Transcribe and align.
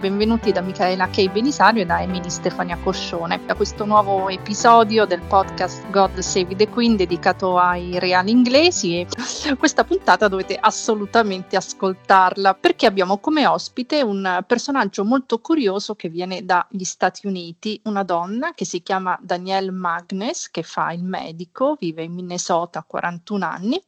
benvenuti 0.00 0.50
da 0.50 0.62
Michaela 0.62 1.10
K. 1.10 1.28
Belisario 1.28 1.82
e 1.82 1.84
da 1.84 2.00
Emily 2.00 2.30
Stefania 2.30 2.78
Coscione 2.78 3.38
a 3.46 3.54
questo 3.54 3.84
nuovo 3.84 4.30
episodio 4.30 5.04
del 5.04 5.20
podcast 5.20 5.90
God 5.90 6.20
Save 6.20 6.56
the 6.56 6.70
Queen 6.70 6.96
dedicato 6.96 7.58
ai 7.58 7.98
reali 7.98 8.30
inglesi 8.30 8.98
e 8.98 9.06
questa 9.58 9.84
puntata 9.84 10.26
dovete 10.26 10.56
assolutamente 10.56 11.54
ascoltarla 11.54 12.54
perché 12.54 12.86
abbiamo 12.86 13.18
come 13.18 13.46
ospite 13.46 14.00
un 14.00 14.42
personaggio 14.46 15.04
molto 15.04 15.38
curioso 15.38 15.94
che 15.94 16.08
viene 16.08 16.46
dagli 16.46 16.84
Stati 16.84 17.26
Uniti, 17.26 17.78
una 17.84 18.02
donna 18.02 18.54
che 18.54 18.64
si 18.64 18.82
chiama 18.82 19.18
Danielle 19.20 19.70
Magnes 19.70 20.50
che 20.50 20.62
fa 20.62 20.92
il 20.92 21.04
medico, 21.04 21.76
vive 21.78 22.04
in 22.04 22.14
Minnesota 22.14 22.78
a 22.78 22.84
41 22.86 23.44
anni 23.44 23.78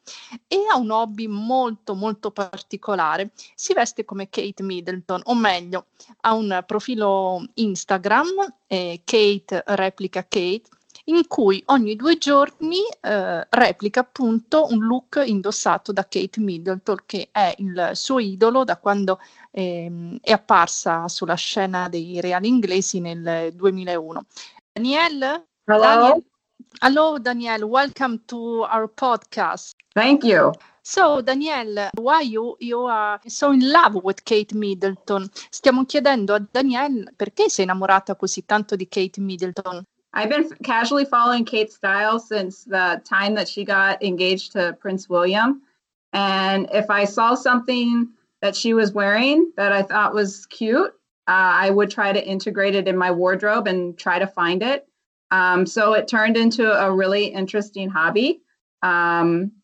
e 0.47 0.57
ha 0.71 0.77
un 0.77 0.91
hobby 0.91 1.27
molto 1.27 1.95
molto 1.95 2.31
particolare, 2.33 3.31
si 3.55 3.73
veste 3.73 4.05
come 4.05 4.29
Kate 4.29 4.63
Middleton 4.63 5.23
o 5.25 5.35
meglio 5.35 5.87
ha 6.21 6.35
un 6.35 6.63
profilo 6.67 7.45
Instagram, 7.55 8.29
eh, 8.67 9.03
Kate 9.05 9.63
Replica 9.67 10.23
Kate, 10.23 10.63
in 11.05 11.27
cui 11.27 11.63
ogni 11.67 11.97
due 11.97 12.17
giorni 12.19 12.81
eh, 13.01 13.47
replica 13.49 14.01
appunto 14.01 14.67
un 14.71 14.79
look 14.79 15.23
indossato 15.25 15.93
da 15.93 16.07
Kate 16.09 16.41
Middleton, 16.41 16.97
che 17.07 17.29
è 17.33 17.55
il 17.59 17.91
suo 17.95 18.19
idolo 18.19 18.65
da 18.65 18.77
quando 18.77 19.19
eh, 19.51 20.19
è 20.21 20.33
apparsa 20.33 21.09
sulla 21.09 21.35
scena 21.35 21.89
dei 21.89 22.21
reali 22.21 22.49
inglesi 22.49 23.01
nel 23.01 23.53
2001. 23.55 24.25
Danielle? 24.73 25.47
Hello. 25.65 25.81
Daniel, 25.81 26.25
hello, 26.81 27.19
Danielle. 27.19 27.65
Welcome 27.65 28.21
to 28.27 28.67
our 28.71 28.89
podcast. 28.89 29.75
Thank 29.93 30.25
you. 30.25 30.53
So, 30.85 31.23
Danielle, 31.23 31.91
why 31.95 32.23
you, 32.23 32.57
you 32.59 32.81
are 32.81 33.21
so 33.29 33.53
in 33.53 33.71
love 33.71 33.95
with 34.03 34.25
Kate 34.25 34.53
Middleton? 34.53 35.31
Stiamo 35.51 35.85
chiedendo 35.85 36.35
a 36.35 36.41
Danielle 36.41 37.13
perché 37.17 37.49
sei 37.49 37.65
innamorata 37.65 38.17
così 38.17 38.45
tanto 38.45 38.75
di 38.75 38.89
Kate 38.89 39.21
Middleton. 39.21 39.85
I've 40.15 40.29
been 40.29 40.49
casually 40.63 41.05
following 41.05 41.45
Kate's 41.45 41.77
style 41.77 42.19
since 42.19 42.65
the 42.65 43.01
time 43.05 43.35
that 43.35 43.49
she 43.49 43.65
got 43.65 44.03
engaged 44.03 44.53
to 44.53 44.77
Prince 44.81 45.09
William. 45.09 45.63
And 46.13 46.69
if 46.73 46.91
I 46.91 47.05
saw 47.05 47.35
something 47.35 48.09
that 48.41 48.55
she 48.55 48.75
was 48.75 48.93
wearing 48.93 49.53
that 49.57 49.73
I 49.73 49.83
thought 49.83 50.13
was 50.13 50.47
cute, 50.47 50.93
uh, 51.29 51.63
I 51.63 51.71
would 51.71 51.91
try 51.91 52.13
to 52.13 52.23
integrate 52.27 52.75
it 52.75 52.89
in 52.89 52.97
my 52.97 53.11
wardrobe 53.11 53.69
and 53.69 53.97
try 53.97 54.19
to 54.19 54.27
find 54.27 54.63
it. 54.63 54.87
Um, 55.31 55.65
so 55.65 55.95
it 55.95 56.09
turned 56.09 56.37
into 56.37 56.71
a 56.71 56.93
really 56.93 57.27
interesting 57.27 57.89
hobby. 57.89 58.42
Um, 58.85 59.63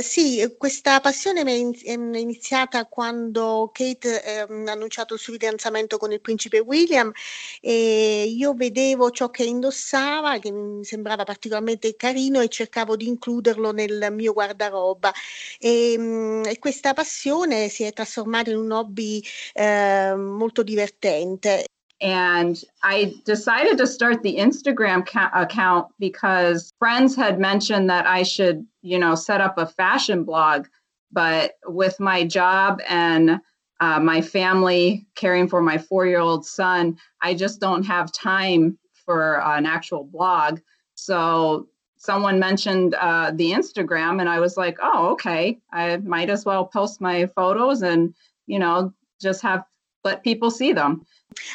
sì, 0.00 0.54
questa 0.56 1.00
passione 1.00 1.42
è 1.42 1.92
iniziata 1.92 2.86
quando 2.86 3.70
Kate 3.72 4.22
ehm, 4.24 4.66
ha 4.66 4.72
annunciato 4.72 5.14
il 5.14 5.20
suo 5.20 5.34
fidanzamento 5.34 5.98
con 5.98 6.10
il 6.12 6.20
principe 6.20 6.58
William 6.60 7.12
e 7.60 8.24
io 8.24 8.54
vedevo 8.54 9.10
ciò 9.10 9.30
che 9.30 9.44
indossava, 9.44 10.38
che 10.38 10.50
mi 10.50 10.82
sembrava 10.84 11.24
particolarmente 11.24 11.94
carino 11.94 12.40
e 12.40 12.48
cercavo 12.48 12.96
di 12.96 13.06
includerlo 13.06 13.70
nel 13.72 14.08
mio 14.12 14.32
guardaroba. 14.32 15.12
E, 15.58 15.94
mm, 15.98 16.44
e 16.46 16.58
questa 16.58 16.92
passione 16.94 17.68
si 17.68 17.84
è 17.84 17.92
trasformata 17.92 18.50
in 18.50 18.56
un 18.56 18.70
hobby 18.72 19.22
eh, 19.52 20.14
molto 20.16 20.62
divertente. 20.62 21.66
And 22.00 22.62
I 22.82 23.14
decided 23.24 23.78
to 23.78 23.86
start 23.86 24.22
the 24.22 24.36
Instagram 24.36 25.06
ca- 25.06 25.30
account 25.34 25.88
because 25.98 26.72
friends 26.78 27.16
had 27.16 27.40
mentioned 27.40 27.88
that 27.88 28.06
I 28.06 28.22
should, 28.22 28.66
you 28.82 28.98
know, 28.98 29.14
set 29.14 29.40
up 29.40 29.56
a 29.56 29.66
fashion 29.66 30.24
blog. 30.24 30.66
But 31.10 31.52
with 31.66 31.98
my 31.98 32.24
job 32.24 32.80
and 32.86 33.40
uh, 33.80 34.00
my 34.00 34.20
family 34.20 35.06
caring 35.14 35.48
for 35.48 35.62
my 35.62 35.78
four 35.78 36.06
year 36.06 36.18
old 36.20 36.44
son, 36.44 36.98
I 37.22 37.34
just 37.34 37.60
don't 37.60 37.84
have 37.84 38.12
time 38.12 38.78
for 38.92 39.42
an 39.42 39.64
actual 39.64 40.04
blog. 40.04 40.60
So 40.94 41.68
someone 41.96 42.38
mentioned 42.38 42.94
uh, 42.94 43.32
the 43.34 43.52
Instagram, 43.52 44.20
and 44.20 44.28
I 44.28 44.40
was 44.40 44.56
like, 44.56 44.78
oh, 44.82 45.08
okay, 45.12 45.58
I 45.72 45.96
might 45.98 46.30
as 46.30 46.44
well 46.44 46.66
post 46.66 47.00
my 47.00 47.26
photos 47.26 47.82
and, 47.82 48.14
you 48.46 48.58
know, 48.58 48.92
just 49.20 49.42
have 49.42 49.64
let 50.04 50.22
people 50.22 50.50
see 50.50 50.72
them. 50.72 51.04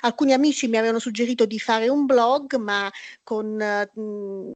Alcuni 0.02 0.34
amici 0.34 0.68
mi 0.68 0.78
avevano 0.78 1.00
suggerito 1.00 1.46
di 1.46 1.59
fare 1.59 1.90
un 1.90 2.06
blog, 2.06 2.56
ma 2.56 2.92
con 3.24 3.56
mh, 3.56 4.52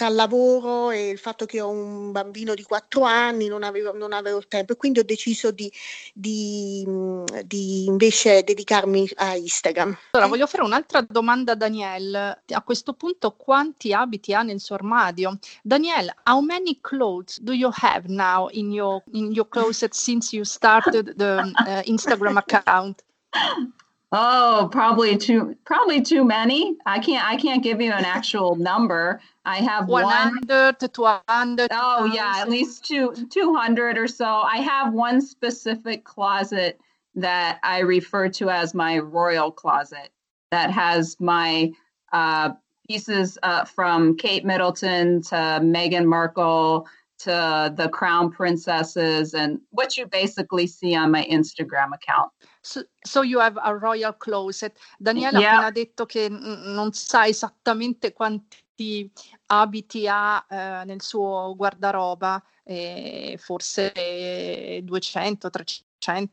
tra 0.00 0.08
il 0.08 0.14
lavoro 0.14 0.90
e 0.90 1.10
il 1.10 1.18
fatto 1.18 1.44
che 1.44 1.60
ho 1.60 1.68
un 1.68 2.10
bambino 2.10 2.54
di 2.54 2.62
quattro 2.62 3.02
anni 3.02 3.48
non 3.48 3.62
avevo, 3.62 3.94
non 3.94 4.14
avevo 4.14 4.38
il 4.38 4.48
tempo 4.48 4.72
e 4.72 4.76
quindi 4.76 4.98
ho 4.98 5.04
deciso 5.04 5.50
di, 5.50 5.70
di, 6.14 6.86
di, 7.44 7.84
invece 7.84 8.42
dedicarmi 8.42 9.10
a 9.16 9.36
Instagram. 9.36 9.94
Allora 10.12 10.30
voglio 10.30 10.46
fare 10.46 10.62
un'altra 10.62 11.02
domanda 11.06 11.52
a 11.52 11.54
Danielle. 11.54 12.44
A 12.48 12.62
questo 12.62 12.94
punto 12.94 13.32
quanti 13.32 13.92
abiti 13.92 14.32
ha 14.32 14.40
nel 14.40 14.60
suo 14.60 14.76
armadio? 14.76 15.38
Danielle, 15.62 16.14
how 16.24 16.40
many 16.40 16.78
clothes 16.80 17.38
do 17.38 17.52
you 17.52 17.70
have 17.70 18.08
now 18.08 18.48
in 18.52 18.72
your, 18.72 19.02
in 19.12 19.32
your 19.32 19.48
closet 19.50 19.94
since 19.94 20.34
you 20.34 20.46
started 20.46 21.14
the 21.16 21.42
uh, 21.66 21.82
Instagram 21.84 22.38
account? 22.38 23.04
Oh, 24.12 24.68
probably 24.72 25.16
too 25.16 25.56
probably 25.64 26.02
too 26.02 26.24
many. 26.24 26.76
I 26.84 26.98
can't 26.98 27.24
I 27.24 27.36
can't 27.36 27.62
give 27.62 27.80
you 27.80 27.92
an 27.92 28.04
actual 28.04 28.56
number. 28.56 29.20
I 29.44 29.58
have 29.58 29.88
100 29.88 30.48
one, 30.48 30.74
to 30.76 30.88
200. 30.88 31.68
Oh 31.72 32.04
yeah, 32.06 32.34
at 32.38 32.50
least 32.50 32.84
two 32.84 33.14
200 33.30 33.96
or 33.96 34.08
so. 34.08 34.26
I 34.26 34.56
have 34.56 34.92
one 34.92 35.20
specific 35.20 36.04
closet 36.04 36.80
that 37.14 37.60
I 37.62 37.80
refer 37.80 38.28
to 38.30 38.50
as 38.50 38.74
my 38.74 38.98
royal 38.98 39.52
closet 39.52 40.10
that 40.50 40.70
has 40.72 41.16
my 41.20 41.72
uh, 42.12 42.50
pieces 42.88 43.38
uh, 43.44 43.64
from 43.64 44.16
Kate 44.16 44.44
Middleton 44.44 45.22
to 45.22 45.36
Meghan 45.62 46.06
Markle 46.06 46.88
to 47.22 47.72
the 47.76 47.88
crown 47.90 48.30
princesses 48.30 49.34
and 49.34 49.60
what 49.70 49.96
you 49.96 50.06
basically 50.06 50.66
see 50.66 50.94
on 50.96 51.10
my 51.10 51.26
Instagram 51.28 51.92
account. 51.92 52.32
So, 52.62 52.82
so 53.04 53.22
you 53.22 53.38
have 53.40 53.58
a 53.62 53.74
royal 53.76 54.14
closet. 54.14 54.78
Daniela 54.98 55.36
ha 55.36 55.40
Yeah. 55.40 55.52
appena 55.52 55.70
detto 55.70 56.06
che 56.06 56.28
n- 56.28 56.72
non 56.74 56.92
sa 56.92 57.26
esattamente 57.26 58.12
quanti 58.12 59.10
abiti 59.46 60.06
ha 60.08 60.44
eh, 60.48 60.84
nel 60.86 61.02
suo 61.02 61.54
guardaroba, 61.56 62.42
eh, 62.64 63.36
forse 63.38 63.92
200, 64.82 65.50
300, 65.50 65.84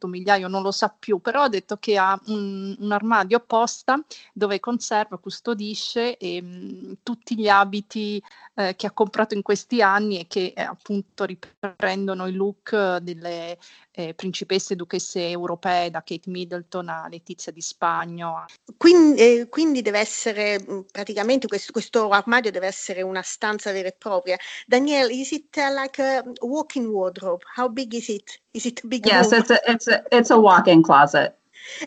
migliaio, 0.08 0.48
non 0.48 0.62
lo 0.62 0.72
sa 0.72 0.90
più, 0.90 1.20
però 1.20 1.44
ha 1.44 1.50
detto 1.50 1.78
che 1.78 1.98
ha 1.98 2.20
un, 2.28 2.76
un 2.80 2.92
armadio 2.92 3.38
apposta 3.38 4.02
dove 4.34 4.60
conserva, 4.60 5.18
custodisce 5.18 6.18
ehm, 6.18 6.98
tutti 7.04 7.36
gli 7.36 7.48
abiti 7.48 8.22
eh, 8.56 8.76
che 8.76 8.88
ha 8.88 8.92
comprato 8.92 9.34
in 9.34 9.42
questi 9.42 9.82
anni 9.82 10.20
e 10.20 10.28
che 10.28 10.54
eh, 10.56 10.62
appunto 10.62 11.26
riprendono 11.26 12.28
il 12.28 12.36
look 12.36 12.72
eh, 12.72 13.00
delle 13.02 13.58
eh, 13.92 14.14
principesse 14.14 14.74
e 14.74 14.76
duchesse 14.76 15.30
europee, 15.30 15.90
da 15.90 16.04
Kate 16.04 16.30
Middleton 16.30 16.88
a 16.88 17.08
Letizia 17.10 17.52
di 17.52 17.62
Spagno. 17.62 18.46
Quindi, 18.78 19.20
eh, 19.20 19.48
quindi 19.50 19.82
deve 19.82 20.00
essere 20.00 20.60
mh, 20.60 20.86
praticamente 20.92 21.48
questo, 21.48 21.72
questo 21.72 22.08
armadio 22.10 22.52
deve 22.52 22.68
essere 22.68 23.02
una 23.02 23.24
stanza 23.24 23.72
vera 23.72 23.88
e 23.88 23.96
propria. 23.98 24.38
Danielle, 24.68 25.14
is 25.14 25.32
it 25.32 25.56
uh, 25.58 25.74
like 25.74 26.02
a 26.02 26.24
walk-in 26.42 26.86
wardrobe? 26.86 27.44
How 27.56 27.68
big 27.70 27.94
is 27.94 28.08
it? 28.10 28.40
Is 28.58 28.66
it 28.66 28.84
a 28.84 28.88
big 28.88 29.06
Yes, 29.06 29.32
room? 29.32 29.34
it's 29.34 29.52
a 29.52 29.60
it's 29.72 29.88
a 29.88 30.04
it's 30.12 30.30
a 30.32 30.40
walk-in 30.40 30.84
closet. 30.84 31.36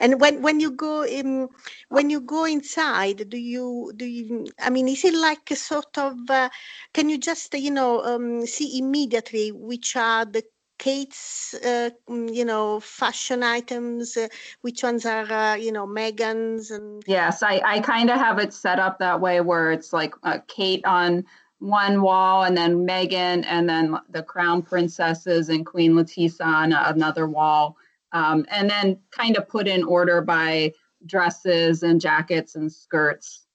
And 0.00 0.20
when 0.20 0.42
when 0.42 0.60
you 0.60 0.70
go 0.70 1.04
in, 1.04 1.48
when 1.88 2.10
you 2.10 2.20
go 2.20 2.44
inside, 2.44 3.28
do 3.28 3.36
you 3.36 3.92
do 3.96 4.06
you? 4.06 4.46
I 4.60 4.70
mean, 4.70 4.88
is 4.88 5.04
it 5.04 5.14
like 5.14 5.50
a 5.50 5.56
sort 5.56 5.98
of? 5.98 6.14
Uh, 6.30 6.48
can 6.94 7.08
you 7.08 7.18
just 7.18 7.54
you 7.54 7.70
know 7.70 8.04
um, 8.04 8.46
see 8.46 8.78
immediately 8.78 9.50
which 9.52 9.96
are 9.96 10.24
the 10.24 10.44
Kate's 10.78 11.54
uh, 11.54 11.90
mm, 12.08 12.34
you 12.34 12.44
know 12.44 12.80
fashion 12.80 13.42
items, 13.42 14.16
uh, 14.16 14.28
which 14.62 14.82
ones 14.82 15.04
are 15.06 15.30
uh, 15.32 15.54
you 15.56 15.72
know 15.72 15.86
Megan's 15.86 16.70
and 16.70 17.02
Yes, 17.06 17.42
I 17.42 17.60
I 17.64 17.80
kind 17.80 18.10
of 18.10 18.18
have 18.18 18.38
it 18.38 18.52
set 18.52 18.78
up 18.78 18.98
that 18.98 19.20
way 19.20 19.40
where 19.40 19.72
it's 19.72 19.92
like 19.92 20.14
uh, 20.22 20.38
Kate 20.46 20.84
on 20.84 21.24
one 21.60 22.02
wall 22.02 22.44
and 22.44 22.56
then 22.56 22.84
Megan 22.84 23.44
and 23.44 23.68
then 23.68 23.96
the 24.08 24.22
crown 24.22 24.62
princesses 24.62 25.50
and 25.50 25.64
Queen 25.64 25.92
Latifah 25.92 26.40
on 26.40 26.72
another 26.72 27.28
wall. 27.28 27.76
Um, 28.12 28.44
and 28.50 28.68
then 28.68 28.98
kind 29.12 29.36
of 29.36 29.48
put 29.48 29.68
in 29.68 29.84
order 29.84 30.20
by 30.20 30.72
dresses 31.06 31.82
and 31.82 32.00
jackets 32.00 32.56
and 32.56 32.72
skirts. 32.72 33.46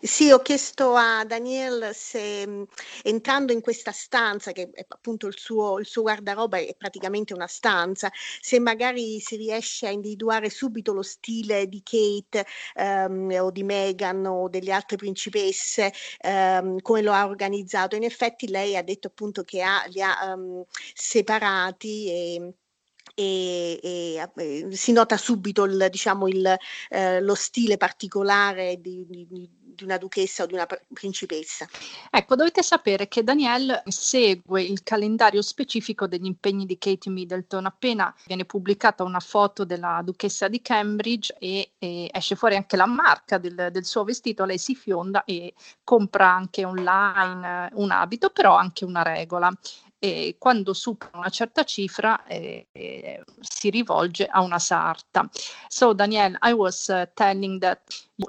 Sì, 0.00 0.30
ho 0.30 0.40
chiesto 0.40 0.94
a 0.94 1.24
Daniel 1.26 1.90
se 1.94 2.46
mh, 2.46 2.64
entrando 3.02 3.52
in 3.52 3.60
questa 3.60 3.92
stanza, 3.92 4.52
che 4.52 4.70
è 4.72 4.84
appunto 4.88 5.26
il 5.26 5.36
suo, 5.38 5.78
il 5.78 5.86
suo 5.86 6.02
guardaroba 6.02 6.56
è 6.58 6.74
praticamente 6.76 7.34
una 7.34 7.46
stanza, 7.46 8.10
se 8.40 8.58
magari 8.60 9.20
si 9.20 9.36
riesce 9.36 9.86
a 9.86 9.90
individuare 9.90 10.48
subito 10.50 10.92
lo 10.92 11.02
stile 11.02 11.66
di 11.68 11.82
Kate 11.84 12.46
ehm, 12.74 13.30
o 13.40 13.50
di 13.50 13.62
Meghan 13.62 14.24
o 14.26 14.48
delle 14.48 14.72
altre 14.72 14.96
principesse, 14.96 15.92
ehm, 16.20 16.80
come 16.80 17.02
lo 17.02 17.12
ha 17.12 17.26
organizzato. 17.26 17.94
In 17.96 18.04
effetti 18.04 18.48
lei 18.48 18.76
ha 18.76 18.82
detto 18.82 19.08
appunto 19.08 19.42
che 19.42 19.60
ha, 19.62 19.84
li 19.88 20.00
ha 20.02 20.32
um, 20.34 20.64
separati 20.94 22.08
e 22.10 22.52
e, 23.18 23.80
e, 23.82 24.30
e, 24.36 24.68
si 24.70 24.92
nota 24.92 25.16
subito 25.16 25.64
il, 25.64 25.88
diciamo, 25.90 26.28
il, 26.28 26.56
eh, 26.88 27.20
lo 27.20 27.34
stile 27.34 27.76
particolare 27.76 28.80
di, 28.80 29.04
di, 29.08 29.26
di, 29.28 29.50
una 29.82 29.96
duchessa 29.96 30.44
o 30.44 30.46
di 30.46 30.54
una 30.54 30.66
principessa. 30.92 31.66
Ecco, 32.10 32.36
dovete 32.36 32.62
sapere 32.62 33.08
che 33.08 33.24
Danielle 33.24 33.82
segue 33.86 34.62
il 34.62 34.82
calendario 34.84 35.42
specifico 35.42 36.06
degli 36.06 36.26
impegni 36.26 36.64
di 36.64 36.78
Kate 36.78 37.10
Middleton. 37.10 37.66
Appena 37.66 38.12
viene 38.26 38.44
pubblicata 38.44 39.02
una 39.02 39.20
foto 39.20 39.64
della 39.64 40.00
duchessa 40.04 40.46
di 40.48 40.60
Cambridge 40.60 41.34
e, 41.38 41.72
e 41.78 42.10
esce 42.12 42.36
fuori 42.36 42.56
anche 42.56 42.76
la 42.76 42.86
marca 42.86 43.38
del, 43.38 43.68
del, 43.70 43.84
suo 43.84 44.02
vestito, 44.04 44.44
lei 44.44 44.58
si 44.58 44.74
fionda 44.74 45.24
e 45.24 45.54
compra 45.84 46.28
anche 46.32 46.64
online 46.64 47.70
un 47.74 47.90
abito, 47.90 48.30
però 48.30 48.56
anche 48.56 48.84
una 48.84 49.02
regola 49.02 49.52
e 50.00 50.36
quando 50.38 50.72
supera 50.74 51.18
una 51.18 51.28
certa 51.28 51.64
cifra 51.64 52.24
eh, 52.26 52.68
eh, 52.72 53.24
si 53.40 53.70
rivolge 53.70 54.26
a 54.26 54.40
una 54.40 54.58
sarta. 54.58 55.28
So 55.68 55.92
Daniel, 55.92 56.36
I 56.42 56.52
was 56.52 56.88
uh, 56.88 57.06
telling 57.14 57.58
that 57.60 57.80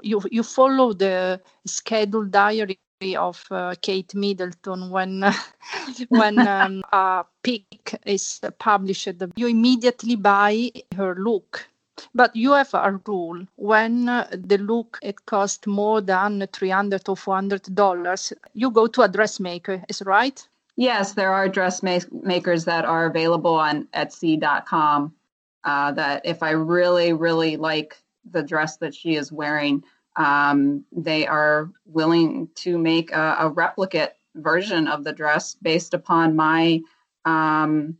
you, 0.02 0.20
you 0.30 0.42
follow 0.42 0.92
the 0.92 1.40
schedule 1.64 2.26
diary 2.28 2.78
of 3.16 3.42
uh, 3.50 3.74
Kate 3.80 4.14
Middleton 4.14 4.90
when 4.90 5.24
when 6.08 6.38
um, 6.38 6.82
a 6.92 7.24
pic 7.42 7.98
is 8.04 8.40
published. 8.58 9.14
You 9.36 9.46
immediately 9.46 10.16
buy 10.16 10.70
her 10.96 11.14
look. 11.14 11.66
But 12.14 12.34
you 12.34 12.52
have 12.52 12.72
a 12.72 12.98
rule. 13.06 13.44
When 13.56 14.08
uh, 14.08 14.26
the 14.32 14.56
look 14.56 14.98
it 15.02 15.26
costs 15.26 15.66
more 15.66 16.00
than 16.00 16.46
300 16.50 17.08
or 17.08 17.16
400 17.16 17.74
dollars 17.74 18.32
you 18.54 18.70
go 18.70 18.86
to 18.86 19.02
a 19.02 19.08
dressmaker. 19.08 19.84
Is 19.88 20.02
right 20.02 20.48
Yes, 20.80 21.12
there 21.12 21.30
are 21.30 21.46
dressmakers 21.46 22.64
that 22.64 22.86
are 22.86 23.04
available 23.04 23.54
on 23.54 23.86
Etsy.com. 23.94 25.14
Uh, 25.62 25.92
that 25.92 26.22
if 26.24 26.42
I 26.42 26.52
really, 26.52 27.12
really 27.12 27.58
like 27.58 27.98
the 28.24 28.42
dress 28.42 28.78
that 28.78 28.94
she 28.94 29.14
is 29.14 29.30
wearing, 29.30 29.84
um, 30.16 30.82
they 30.90 31.26
are 31.26 31.70
willing 31.84 32.48
to 32.54 32.78
make 32.78 33.12
a, 33.12 33.36
a, 33.40 33.50
replicate 33.50 34.14
version 34.36 34.88
of 34.88 35.04
the 35.04 35.12
dress 35.12 35.54
based 35.60 35.92
upon 35.92 36.34
my 36.34 36.80
um, 37.26 37.98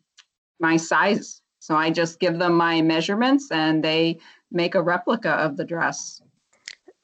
my 0.58 0.78
size. 0.78 1.42
So 1.58 1.76
I 1.76 1.90
just 1.90 2.18
give 2.18 2.38
them 2.38 2.54
my 2.54 2.80
measurements 2.80 3.50
and 3.50 3.84
they 3.84 4.20
make 4.50 4.74
a 4.74 4.80
replica 4.80 5.32
of 5.32 5.58
the 5.58 5.66
dress. 5.66 6.22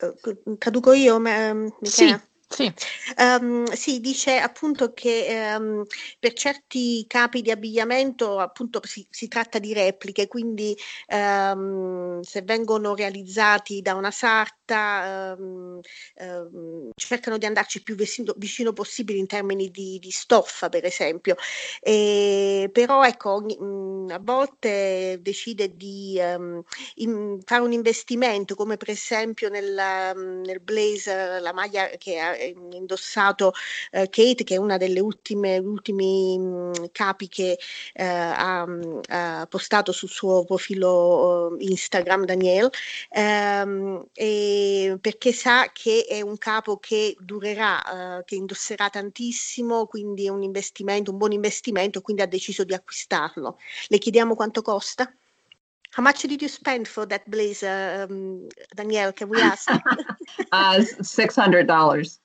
Traduco 0.01 0.95
io, 0.95 1.19
Michela. 1.19 2.17
Sì. 2.17 2.21
Sì. 2.49 2.73
Um, 3.19 3.65
sì, 3.73 3.99
dice 4.01 4.39
appunto 4.39 4.93
che 4.93 5.55
um, 5.59 5.83
per 6.21 6.33
certi 6.33 7.05
capi 7.09 7.43
di 7.43 7.51
abbigliamento 7.51 8.39
appunto 8.39 8.81
si, 8.85 9.05
si 9.11 9.27
tratta 9.27 9.59
di 9.59 9.73
repliche, 9.73 10.29
quindi 10.29 10.75
um, 11.09 12.21
se 12.21 12.43
vengono 12.43 12.95
realizzati 12.95 13.83
da 13.83 13.95
una 13.95 14.13
sarta 14.13 15.37
cercano 16.95 17.37
di 17.39 17.47
andarci 17.47 17.83
più 17.83 17.95
vicino, 17.97 18.33
vicino, 18.37 18.73
possibile 18.73 19.19
in 19.19 19.27
termini 19.27 19.69
di, 19.71 19.99
di 20.01 20.11
stoffa, 20.11 20.69
per 20.69 20.85
esempio. 20.85 21.35
E, 21.81 22.69
però 22.73 23.05
ecco, 23.05 23.41
mh, 23.41 24.13
a 24.13 24.19
volte 24.21 25.19
decide 25.21 25.75
di 25.77 26.19
in, 26.97 27.41
fare 27.45 27.63
un 27.63 27.73
investimento, 27.73 28.55
come 28.55 28.77
per 28.77 28.91
esempio 28.91 29.49
nel, 29.49 29.73
nel 30.45 30.61
blazer, 30.61 31.41
la 31.43 31.53
maglia 31.53 31.89
che 31.99 32.19
ha 32.19 32.36
indossato 32.45 33.53
eh, 33.91 34.09
Kate, 34.09 34.45
che 34.45 34.55
è 34.55 34.59
una 34.59 34.77
delle 34.77 35.01
ultime 35.01 35.59
ultimi 35.59 36.39
mh, 36.39 36.91
capi 36.93 37.29
che 37.29 37.59
eh, 37.93 38.05
ha, 38.05 38.67
ha, 39.09 39.47
postato 39.47 39.93
sul 39.93 40.09
suo 40.09 40.45
profilo 40.45 41.51
uh, 41.51 41.57
Instagram 41.59 42.25
Daniel, 42.25 42.71
ehm, 43.11 44.07
perché 45.01 45.33
sa 45.33 45.71
che 45.73 46.07
è 46.09 46.21
un 46.21 46.39
capo 46.39 46.79
che 46.79 47.17
durerà, 47.19 48.19
uh, 48.19 48.25
che 48.25 48.35
indosserà 48.37 48.89
tantissimo, 48.91 49.87
quindi 49.87 50.27
è 50.27 50.29
un 50.31 50.43
investimento, 50.43 51.11
un 51.11 51.19
buon 51.19 51.33
investimento, 51.33 52.01
quindi 52.01 52.23
ha 52.23 52.27
deciso 52.27 52.65
di 52.65 52.75
acquistarlo. 52.75 53.59
Le 53.89 53.99
chiediamo 53.99 54.35
quanto 54.35 54.63
costa? 54.63 55.13
How 55.97 56.03
much 56.03 56.27
did 56.27 56.43
you 56.43 56.49
spend 56.49 56.87
for 56.87 57.07
that 57.07 57.23
blazer, 57.27 58.07
um, 58.09 58.49
Danielle? 58.75 59.13
Can 59.13 59.31
we 59.31 59.41
ask? 59.41 59.71
uh, 60.53 60.85
hundred 61.35 61.67
dollars. 61.67 62.21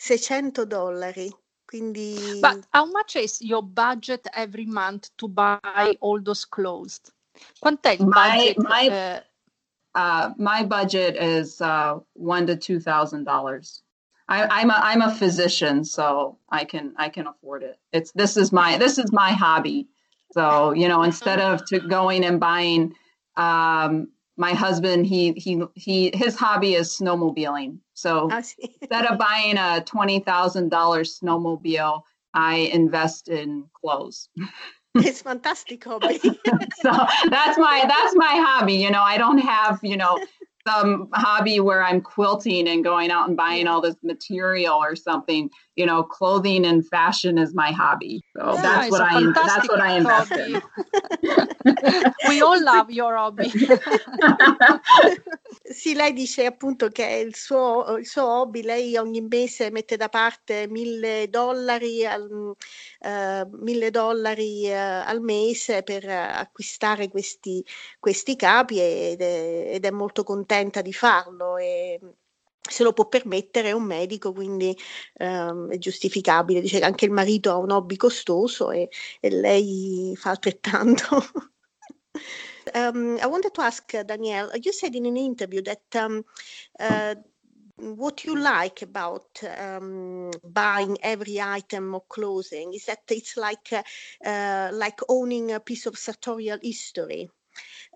600 0.00 0.66
dollari. 0.66 1.30
Quindi... 1.70 2.40
But 2.40 2.66
how 2.72 2.86
much 2.86 3.16
is 3.16 3.40
your 3.42 3.62
budget 3.62 4.26
every 4.34 4.64
month 4.64 5.10
to 5.18 5.28
buy 5.28 5.94
all 6.00 6.20
those 6.20 6.44
clothes? 6.44 7.00
Quant'è 7.62 8.00
il 8.00 8.06
my. 8.06 8.54
My, 8.56 8.88
uh, 8.88 9.20
uh, 9.94 10.30
my 10.36 10.64
budget 10.64 11.16
is 11.16 11.60
uh, 11.60 12.00
one 12.14 12.46
to 12.46 12.56
two 12.56 12.80
thousand 12.80 13.24
dollars. 13.24 13.82
I'm 14.28 14.70
a 14.70 14.74
I'm 14.74 15.02
a 15.02 15.12
physician, 15.12 15.84
so 15.84 16.38
I 16.50 16.64
can 16.64 16.94
I 16.96 17.08
can 17.08 17.26
afford 17.26 17.64
it. 17.64 17.78
It's 17.92 18.12
this 18.12 18.36
is 18.36 18.52
my 18.52 18.78
this 18.78 18.96
is 18.96 19.10
my 19.12 19.32
hobby. 19.32 19.88
So 20.32 20.72
you 20.72 20.86
know, 20.86 21.02
instead 21.02 21.40
of 21.40 21.64
to 21.66 21.80
going 21.80 22.24
and 22.24 22.38
buying 22.38 22.94
um, 23.36 24.08
my 24.36 24.52
husband 24.52 25.06
he 25.06 25.32
he 25.32 25.62
he 25.74 26.10
his 26.14 26.36
hobby 26.36 26.74
is 26.74 26.96
snowmobiling. 26.96 27.78
So 27.94 28.30
instead 28.80 29.06
of 29.06 29.18
buying 29.18 29.56
a 29.56 29.84
$20000 29.86 30.24
snowmobile 30.70 32.02
i 32.34 32.54
invest 32.72 33.28
in 33.28 33.64
clothes. 33.72 34.28
It's 34.96 35.22
fantastic 35.22 35.84
hobby 35.84 36.18
so 36.82 36.90
that's 37.30 37.56
my 37.56 37.84
that's 37.86 38.16
my 38.16 38.34
hobby 38.44 38.74
you 38.74 38.90
know 38.90 39.02
i 39.02 39.16
don't 39.18 39.38
have 39.38 39.78
you 39.84 39.96
know 39.96 40.18
some 40.66 41.08
hobby 41.14 41.60
where 41.60 41.82
I'm 41.82 42.00
quilting 42.00 42.68
and 42.68 42.84
going 42.84 43.10
out 43.10 43.28
and 43.28 43.36
buying 43.36 43.66
all 43.66 43.80
this 43.80 43.96
material 44.02 44.74
or 44.74 44.94
something. 44.94 45.50
You 45.80 45.86
know, 45.86 46.02
clothing 46.02 46.66
and 46.66 46.86
fashion 46.86 47.38
is 47.38 47.54
my 47.54 47.72
hobby. 47.72 48.22
So 48.36 48.52
yeah, 48.52 48.60
that's 48.60 48.90
what 48.90 49.00
I 49.00 49.32
that's 49.32 49.66
what 49.66 49.80
I 49.80 49.96
invest 49.96 50.30
hobby. 50.30 50.54
in. 50.54 50.62
We 52.28 52.42
all 52.42 52.62
love 52.62 52.90
your 52.90 53.16
hobby. 53.16 53.50
sì, 55.62 55.94
lei 55.94 56.12
dice 56.12 56.44
appunto 56.44 56.88
che 56.88 57.24
il 57.26 57.34
suo, 57.34 57.96
il 57.96 58.06
suo 58.06 58.26
hobby, 58.26 58.62
lei 58.62 58.96
ogni 58.96 59.22
mese 59.22 59.70
mette 59.70 59.96
da 59.96 60.08
parte 60.08 60.66
mille 60.68 61.28
dollari 61.30 62.06
al, 62.06 62.28
uh, 62.30 63.48
mille 63.58 63.90
dollari 63.90 64.68
uh, 64.68 65.02
al 65.06 65.20
mese 65.20 65.82
per 65.82 66.08
acquistare 66.08 67.08
questi, 67.08 67.64
questi 67.98 68.36
capi 68.36 68.80
ed 68.80 69.22
è, 69.22 69.70
ed 69.74 69.84
è 69.84 69.90
molto 69.90 70.24
contenta 70.24 70.82
di 70.82 70.92
farlo. 70.92 71.56
E, 71.56 71.98
se 72.60 72.82
lo 72.82 72.92
può 72.92 73.08
permettere 73.08 73.72
un 73.72 73.82
medico, 73.84 74.32
quindi 74.32 74.76
um, 75.18 75.70
è 75.70 75.78
giustificabile. 75.78 76.60
Dice 76.60 76.78
che 76.78 76.84
anche 76.84 77.06
il 77.06 77.10
marito 77.10 77.50
ha 77.50 77.56
un 77.56 77.70
hobby 77.70 77.96
costoso 77.96 78.70
e, 78.70 78.88
e 79.20 79.30
lei 79.30 80.14
fa 80.16 80.30
altrettanto. 80.30 81.16
um, 82.74 83.18
I 83.20 83.26
wanted 83.26 83.52
to 83.52 83.62
ask 83.62 83.90
Danielle, 84.04 84.50
you 84.62 84.72
said 84.72 84.94
in 84.94 85.06
an 85.06 85.16
interview 85.16 85.62
that 85.62 85.94
um, 85.94 86.24
uh, 86.78 87.14
what 87.80 88.24
you 88.24 88.36
like 88.36 88.82
about 88.82 89.42
um, 89.58 90.30
buying 90.44 90.98
every 91.02 91.40
item 91.40 91.94
of 91.94 92.08
clothing 92.08 92.74
is 92.74 92.84
that 92.86 93.00
it's 93.10 93.36
like 93.36 93.72
uh, 93.72 94.70
like 94.72 95.00
owning 95.08 95.52
a 95.52 95.60
piece 95.60 95.86
of 95.86 95.98
sartorial 95.98 96.58
history. 96.62 97.28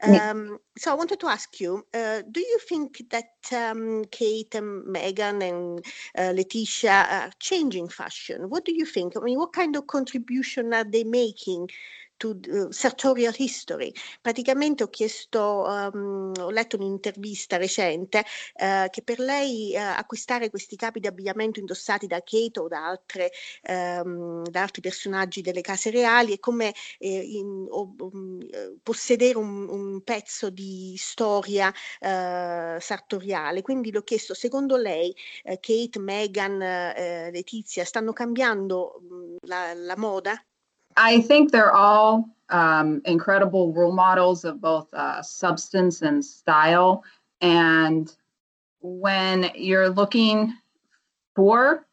Um, 0.03 0.59
so 0.77 0.91
I 0.91 0.95
wanted 0.95 1.21
to 1.21 1.29
ask 1.29 1.61
you: 1.61 1.87
uh, 1.95 2.23
Do 2.31 2.41
you 2.41 2.59
think 2.69 3.03
that 3.11 3.31
um, 3.53 4.05
Kate 4.11 4.55
and 4.55 4.85
Meghan 4.87 5.43
and 5.43 5.85
uh, 6.19 6.33
Letitia 6.35 7.07
are 7.11 7.31
changing 7.41 7.89
fashion? 7.89 8.51
What 8.51 8.65
do 8.65 8.75
you 8.75 8.85
think? 8.85 9.17
I 9.17 9.21
mean, 9.21 9.39
what 9.39 9.53
kind 9.53 9.77
of 9.77 9.87
contribution 9.87 10.75
are 10.75 10.85
they 10.85 11.05
making 11.05 11.71
to 12.17 12.39
uh, 12.49 12.71
Sartorial 12.71 13.35
History. 13.37 13.93
Praticamente 14.21 14.83
ho 14.83 14.89
chiesto, 14.89 15.65
um, 15.67 16.33
ho 16.39 16.51
letto 16.51 16.77
un'intervista 16.77 17.57
recente 17.57 18.25
uh, 18.55 18.89
che 18.91 19.03
per 19.03 19.19
lei 19.19 19.73
uh, 19.75 19.79
acquistare 19.99 20.51
questi 20.51 20.77
capi 20.77 21.01
di 21.01 21.07
abbigliamento 21.07 21.59
indossati 21.61 22.07
da 22.07 22.23
Kate 22.23 22.61
o 22.61 22.69
da, 22.69 22.87
altre, 22.87 23.31
um, 23.69 24.43
da 24.45 24.63
altri 24.63 24.81
personaggi 24.81 25.41
delle 25.41 25.61
case 25.61 25.91
reali 25.91 26.35
è 26.35 26.39
come 26.39 26.75
eh, 26.99 27.21
in, 27.21 27.67
o, 27.69 27.95
um, 27.99 28.39
possedere 28.83 29.39
un, 29.39 29.69
un, 29.69 30.03
pezzo 30.03 30.51
di 30.51 30.95
storia 30.99 31.73
sartoriale. 32.01 33.63
Quindi 33.63 33.91
le 33.91 33.99
ho 33.99 34.03
chiesto, 34.03 34.35
secondo 34.35 34.77
lei 34.77 35.15
Kate, 35.43 35.99
Meghan, 35.99 36.59
Letizia 37.31 37.85
stanno 37.85 38.13
cambiando 38.13 39.01
mm, 39.03 39.37
la, 39.43 39.73
la 39.75 39.97
moda? 39.97 40.45
I 40.97 41.21
think 41.21 41.51
they're 41.51 41.73
all 41.73 42.29
um, 42.49 43.03
incredible 43.05 43.73
role 43.73 43.93
models 43.93 44.45
of 44.45 44.61
both 44.61 44.93
uh, 44.95 45.23
substance 45.23 46.03
and 46.03 46.25
style. 46.25 47.05
And 47.41 48.15
when 48.81 49.51
you're 49.55 49.89
looking 49.89 50.55
for, 51.35 51.87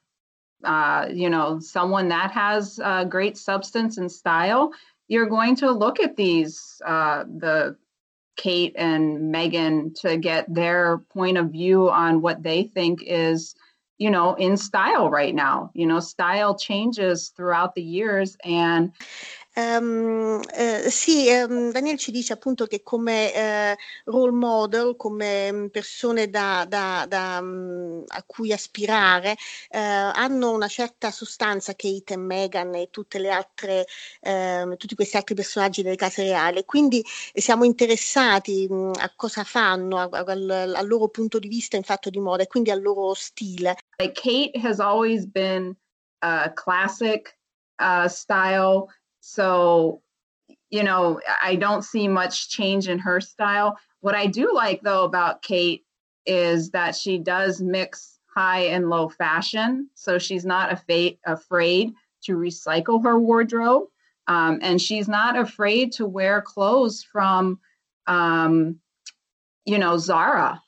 uh, 0.63 1.07
you 1.11 1.29
know, 1.29 1.59
someone 1.59 2.09
that 2.09 2.31
has 2.31 2.79
uh, 2.83 3.05
great 3.05 3.37
substance 3.37 3.97
and 3.97 4.11
style, 4.11 4.71
you're 5.07 5.25
going 5.25 5.55
to 5.57 5.71
look 5.71 5.99
at 5.99 6.15
these, 6.15 6.81
uh, 6.85 7.23
the 7.23 7.75
Kate 8.37 8.73
and 8.77 9.31
Megan, 9.31 9.93
to 9.95 10.17
get 10.17 10.53
their 10.53 10.99
point 10.99 11.37
of 11.37 11.51
view 11.51 11.89
on 11.89 12.21
what 12.21 12.43
they 12.43 12.63
think 12.63 13.03
is 13.03 13.55
you 14.01 14.09
know, 14.09 14.33
in 14.33 14.57
style 14.57 15.11
right 15.11 15.35
now. 15.35 15.69
You 15.75 15.85
know, 15.85 15.99
style 15.99 16.57
changes 16.57 17.31
throughout 17.37 17.75
the 17.75 17.83
years 17.83 18.35
and 18.43 18.91
Um, 19.53 20.39
eh, 20.53 20.89
sì, 20.89 21.27
um, 21.29 21.71
Daniel 21.71 21.97
ci 21.97 22.11
dice 22.11 22.31
appunto 22.31 22.65
che 22.67 22.81
come 22.83 23.33
eh, 23.33 23.77
role 24.05 24.31
model, 24.31 24.95
come 24.95 25.51
mm, 25.51 25.65
persone 25.67 26.29
da, 26.29 26.65
da, 26.65 27.05
da, 27.05 27.39
um, 27.41 28.01
a 28.07 28.23
cui 28.23 28.53
aspirare, 28.53 29.35
eh, 29.69 29.77
hanno 29.77 30.51
una 30.51 30.69
certa 30.69 31.11
sostanza 31.11 31.73
Kate 31.75 32.13
e 32.13 32.17
Meghan 32.17 32.75
e 32.75 32.89
tutte 32.89 33.19
le 33.19 33.29
altre, 33.29 33.85
ehm, 34.21 34.77
tutti 34.77 34.95
questi 34.95 35.17
altri 35.17 35.35
personaggi 35.35 35.81
delle 35.83 35.97
case 35.97 36.23
reali. 36.23 36.63
Quindi 36.63 37.03
siamo 37.33 37.65
interessati 37.65 38.67
mh, 38.69 38.73
mm, 38.73 38.91
a 38.99 39.13
cosa 39.17 39.43
fanno, 39.43 39.97
a, 39.97 40.07
a, 40.09 40.23
al, 40.25 40.73
al, 40.75 40.87
loro 40.87 41.09
punto 41.09 41.39
di 41.39 41.49
vista 41.49 41.75
in 41.75 41.83
fatto 41.83 42.09
di 42.09 42.19
moda 42.19 42.43
e 42.43 42.47
quindi 42.47 42.71
al 42.71 42.81
loro 42.81 43.13
stile. 43.13 43.75
Kate 43.97 44.51
has 44.63 44.79
always 44.79 45.25
been 45.25 45.75
a 46.19 46.51
classic 46.53 47.37
uh, 47.79 48.07
style. 48.07 48.87
So, 49.21 50.01
you 50.69 50.83
know, 50.83 51.21
I 51.41 51.55
don't 51.55 51.83
see 51.83 52.07
much 52.07 52.49
change 52.49 52.89
in 52.89 52.99
her 52.99 53.21
style. 53.21 53.77
What 54.01 54.15
I 54.15 54.25
do 54.25 54.53
like, 54.53 54.81
though, 54.81 55.05
about 55.05 55.41
Kate 55.41 55.85
is 56.25 56.71
that 56.71 56.95
she 56.95 57.17
does 57.17 57.61
mix 57.61 58.19
high 58.35 58.61
and 58.61 58.89
low 58.89 59.09
fashion. 59.09 59.89
So 59.95 60.17
she's 60.17 60.45
not 60.45 60.71
afraid, 60.71 61.19
afraid 61.25 61.93
to 62.23 62.35
recycle 62.35 63.03
her 63.03 63.19
wardrobe. 63.19 63.83
Um, 64.27 64.59
and 64.61 64.81
she's 64.81 65.07
not 65.07 65.37
afraid 65.37 65.91
to 65.93 66.05
wear 66.05 66.41
clothes 66.41 67.03
from, 67.03 67.59
um, 68.07 68.79
you 69.65 69.77
know, 69.77 69.97
Zara. 69.97 70.61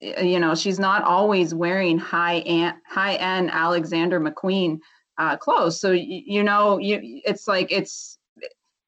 You 0.00 0.40
know, 0.40 0.54
she's 0.54 0.78
not 0.78 1.02
always 1.02 1.54
wearing 1.54 1.98
high 1.98 2.40
end, 2.40 2.76
high 2.88 3.14
end 3.14 3.50
Alexander 3.50 4.20
McQueen 4.20 4.80
uh, 5.18 5.36
clothes. 5.36 5.80
So 5.80 5.92
you, 5.92 6.22
you 6.24 6.42
know, 6.42 6.78
you 6.78 7.20
it's 7.24 7.46
like 7.48 7.70
it's 7.70 8.18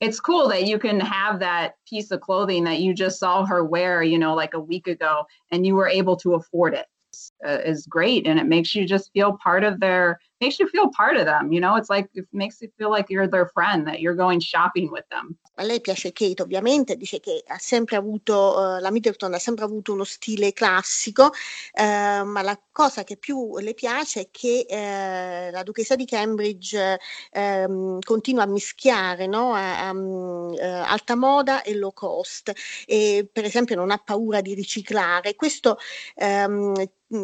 it's 0.00 0.20
cool 0.20 0.48
that 0.48 0.66
you 0.66 0.78
can 0.78 1.00
have 1.00 1.40
that 1.40 1.76
piece 1.88 2.10
of 2.10 2.20
clothing 2.20 2.64
that 2.64 2.80
you 2.80 2.92
just 2.94 3.18
saw 3.18 3.46
her 3.46 3.64
wear, 3.64 4.02
you 4.02 4.18
know, 4.18 4.34
like 4.34 4.54
a 4.54 4.60
week 4.60 4.86
ago, 4.86 5.24
and 5.50 5.66
you 5.66 5.74
were 5.74 5.88
able 5.88 6.16
to 6.16 6.34
afford 6.34 6.74
it. 6.74 6.86
Uh, 7.46 7.58
is 7.64 7.86
great, 7.86 8.26
and 8.26 8.40
it 8.40 8.46
makes 8.46 8.74
you 8.74 8.84
just 8.84 9.12
feel 9.12 9.38
part 9.40 9.62
of 9.62 9.78
their 9.78 10.18
makes 10.40 10.58
you 10.58 10.68
feel 10.68 10.88
part 10.90 11.16
of 11.16 11.24
them. 11.24 11.52
You 11.52 11.60
know, 11.60 11.76
it's 11.76 11.90
like 11.90 12.08
it 12.14 12.26
makes 12.32 12.60
you 12.60 12.70
feel 12.76 12.90
like 12.90 13.10
you're 13.10 13.28
their 13.28 13.46
friend, 13.46 13.86
that 13.86 14.00
you're 14.00 14.16
going 14.16 14.40
shopping 14.40 14.90
with 14.90 15.04
them. 15.10 15.36
A 15.56 15.64
lei 15.64 15.80
piace 15.80 16.12
Kate, 16.12 16.42
ovviamente, 16.42 16.96
dice 16.96 17.20
che 17.20 17.44
ha 17.46 17.58
sempre 17.58 17.94
avuto, 17.94 18.56
uh, 18.58 18.80
la 18.80 18.90
Middleton 18.90 19.34
ha 19.34 19.38
sempre 19.38 19.64
avuto 19.64 19.92
uno 19.92 20.02
stile 20.02 20.52
classico, 20.52 21.26
uh, 21.26 22.24
ma 22.24 22.42
la 22.42 22.58
cosa 22.72 23.04
che 23.04 23.16
più 23.16 23.56
le 23.58 23.72
piace 23.74 24.22
è 24.22 24.28
che 24.32 24.66
uh, 24.68 25.52
la 25.52 25.62
duchessa 25.62 25.94
di 25.94 26.06
Cambridge 26.06 26.98
ehm, 27.30 28.00
continua 28.00 28.42
a 28.42 28.46
mischiare 28.46 29.26
no? 29.26 29.54
a, 29.54 29.88
a, 29.88 30.88
alta 30.88 31.14
moda 31.14 31.62
e 31.62 31.76
low 31.76 31.92
cost 31.92 32.52
e 32.84 33.28
per 33.30 33.44
esempio 33.44 33.76
non 33.76 33.92
ha 33.92 33.98
paura 33.98 34.40
di 34.40 34.54
riciclare. 34.54 35.36
Questo 35.36 35.78
um, 36.16 36.74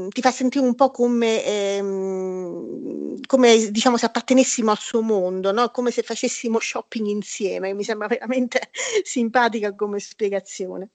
ti 0.09 0.21
fa 0.21 0.31
sentire 0.31 0.65
un 0.65 0.75
po' 0.75 0.91
come, 0.91 1.45
ehm, 1.45 3.10
come 3.27 3.71
diciamo 3.71 3.97
se 3.97 4.07
appartenessimo 4.07 4.71
al 4.71 4.79
suo 4.79 5.03
mondo, 5.03 5.53
no? 5.53 5.71
come 5.71 5.91
se 5.91 6.03
facessimo 6.03 6.59
shopping 6.59 7.07
insieme. 7.07 7.75
Mi 7.75 7.85
sembra 7.85 8.07
veramente 8.07 8.71
simpatica 9.05 9.75
come 9.75 9.99
spiegazione. 9.99 10.91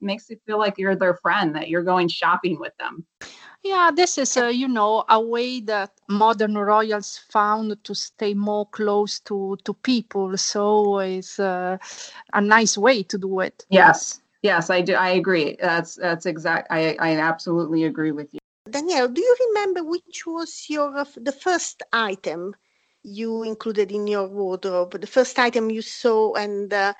Makes 0.00 0.30
you 0.30 0.38
feel 0.44 0.58
like 0.58 0.80
you're 0.80 0.96
their 0.96 1.14
friend, 1.14 1.54
that 1.54 1.68
you're 1.68 1.84
going 1.84 2.08
shopping 2.08 2.58
with 2.58 2.72
them. 2.78 3.04
Yeah, 3.62 3.90
this 3.94 4.16
is, 4.16 4.36
uh, 4.38 4.46
you 4.46 4.68
know, 4.68 5.04
a 5.08 5.20
way 5.20 5.60
that 5.60 5.92
modern 6.08 6.56
royals 6.56 7.18
found 7.18 7.76
to 7.84 7.94
stay 7.94 8.32
more 8.32 8.64
close 8.70 9.20
to, 9.20 9.58
to 9.64 9.74
people. 9.74 10.34
So 10.38 11.00
it's 11.00 11.38
uh, 11.38 11.76
a 12.32 12.40
nice 12.40 12.78
way 12.78 13.02
to 13.02 13.18
do 13.18 13.40
it. 13.40 13.66
Yes, 13.68 14.22
yes, 14.42 14.70
I 14.70 14.80
do. 14.80 14.94
I 14.94 15.10
agree. 15.10 15.56
That's 15.60 15.96
that's 15.96 16.24
exact. 16.24 16.68
I 16.70 16.96
I 16.98 17.16
absolutely 17.18 17.84
agree 17.84 18.12
with 18.12 18.32
you. 18.32 18.39
Danielle, 18.70 19.08
do 19.08 19.20
you 19.20 19.36
remember 19.48 19.82
which 19.82 20.26
was 20.26 20.66
your 20.68 21.04
the 21.16 21.32
first 21.32 21.82
item 21.92 22.54
you 23.02 23.42
included 23.42 23.90
in 23.90 24.06
your 24.06 24.28
wardrobe? 24.28 24.98
The 24.98 25.06
first 25.06 25.38
item 25.38 25.70
you 25.70 25.82
saw 25.82 26.34
and 26.34 26.72
uh, 26.72 26.94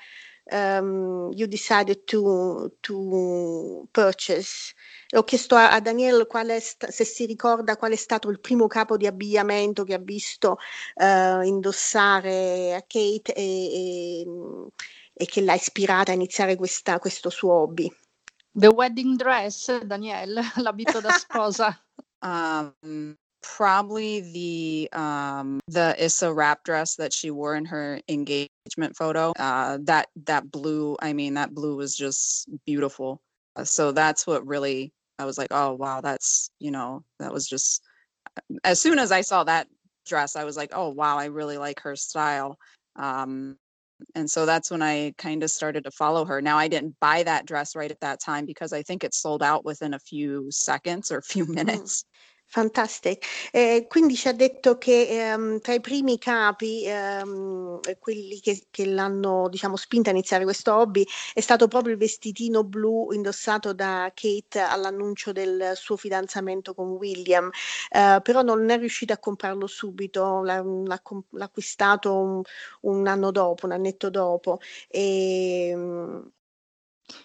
um, 0.51 1.31
you 1.33 1.47
decided 1.47 2.05
to 2.07 2.71
to 2.81 3.87
purchase. 3.91 4.73
Ho 5.13 5.23
chiesto 5.23 5.55
a, 5.55 5.71
a 5.71 5.79
Daniel 5.79 6.27
sta, 6.59 6.89
se 6.91 7.05
si 7.05 7.25
ricorda 7.25 7.77
qual 7.77 7.91
è 7.91 7.95
stato 7.95 8.29
il 8.29 8.39
primo 8.39 8.67
capo 8.67 8.97
di 8.97 9.07
abbigliamento 9.07 9.83
che 9.83 9.93
ha 9.93 9.99
visto 9.99 10.57
uh, 10.95 11.41
indossare 11.41 12.75
a 12.75 12.81
Kate 12.81 13.33
e, 13.33 14.23
e, 14.23 14.25
e, 15.13 15.25
che 15.25 15.41
l'ha 15.41 15.53
ispirata 15.53 16.11
a 16.11 16.15
iniziare 16.15 16.55
questa, 16.55 16.99
questo 16.99 17.29
suo 17.29 17.53
hobby. 17.53 17.91
The 18.55 18.71
wedding 18.71 19.17
dress, 19.17 19.65
Daniel, 19.65 20.43
l'abito 20.57 21.01
da 21.01 21.11
sposa. 21.11 21.77
um, 22.21 23.17
probably 23.41 24.21
the 24.21 24.89
um 24.97 25.59
the 25.67 25.95
Issa 26.03 26.31
wrap 26.33 26.63
dress 26.63 26.95
that 26.95 27.13
she 27.13 27.31
wore 27.31 27.55
in 27.55 27.65
her 27.65 27.99
engagement 28.07 28.95
photo. 28.95 29.31
Uh, 29.39 29.79
that 29.83 30.09
that 30.25 30.51
blue, 30.51 30.97
I 31.01 31.13
mean, 31.13 31.35
that 31.35 31.53
blue 31.53 31.75
was 31.75 31.95
just 31.95 32.49
beautiful. 32.65 33.21
Uh, 33.55 33.63
so 33.63 33.91
that's 33.91 34.27
what 34.27 34.45
really 34.45 34.91
I 35.17 35.25
was 35.25 35.37
like, 35.37 35.49
oh 35.51 35.73
wow, 35.73 36.01
that's 36.01 36.51
you 36.59 36.71
know, 36.71 37.03
that 37.19 37.31
was 37.33 37.47
just 37.47 37.81
as 38.63 38.81
soon 38.81 38.99
as 38.99 39.11
I 39.11 39.21
saw 39.21 39.43
that 39.45 39.67
dress, 40.05 40.35
I 40.35 40.43
was 40.43 40.57
like, 40.57 40.71
oh 40.73 40.89
wow, 40.89 41.17
I 41.17 41.25
really 41.25 41.57
like 41.57 41.79
her 41.81 41.95
style. 41.95 42.57
Um, 42.95 43.57
and 44.15 44.29
so 44.29 44.45
that's 44.45 44.71
when 44.71 44.81
I 44.81 45.13
kind 45.17 45.43
of 45.43 45.51
started 45.51 45.83
to 45.83 45.91
follow 45.91 46.25
her. 46.25 46.41
Now 46.41 46.57
I 46.57 46.67
didn't 46.67 46.99
buy 46.99 47.23
that 47.23 47.45
dress 47.45 47.75
right 47.75 47.91
at 47.91 47.99
that 48.01 48.19
time 48.19 48.45
because 48.45 48.73
I 48.73 48.83
think 48.83 49.03
it 49.03 49.13
sold 49.13 49.43
out 49.43 49.65
within 49.65 49.93
a 49.93 49.99
few 49.99 50.47
seconds 50.51 51.11
or 51.11 51.17
a 51.17 51.23
few 51.33 51.45
mm. 51.45 51.55
minutes. 51.55 52.05
Fantastic. 52.53 53.49
Eh, 53.53 53.85
quindi 53.87 54.13
ci 54.15 54.27
ha 54.27 54.33
detto 54.33 54.77
che 54.77 55.07
ehm, 55.31 55.61
tra 55.61 55.73
i 55.73 55.79
primi 55.79 56.17
capi, 56.17 56.83
ehm, 56.85 57.79
quelli 57.97 58.41
che, 58.41 58.65
che, 58.69 58.85
l'hanno 58.87 59.47
diciamo, 59.47 59.77
spinta 59.77 60.09
a 60.09 60.13
iniziare 60.13 60.43
questo 60.43 60.75
hobby, 60.75 61.05
è 61.33 61.39
stato 61.39 61.69
proprio 61.69 61.93
il 61.93 61.97
vestitino 61.97 62.65
blu 62.65 63.07
indossato 63.13 63.71
da 63.73 64.11
Kate 64.13 64.59
all'annuncio 64.59 65.31
del 65.31 65.71
suo 65.75 65.95
fidanzamento 65.95 66.73
con 66.73 66.89
William, 66.89 67.49
eh, 67.89 68.19
però 68.21 68.41
non 68.41 68.69
è 68.69 68.77
riuscita 68.77 69.13
a 69.13 69.17
comprarlo 69.17 69.65
subito, 69.65 70.41
l'ha, 70.43 70.61
l'ha, 70.61 71.01
l'ha 71.29 71.45
acquistato 71.45 72.13
un, 72.17 72.41
un, 72.81 73.07
anno 73.07 73.31
dopo, 73.31 73.65
un 73.65 73.71
annetto 73.71 74.09
dopo. 74.09 74.59
E, 74.89 75.69
ehm, 75.69 76.31